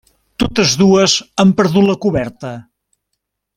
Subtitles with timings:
[0.43, 2.53] Totes dues han perdut la coberta.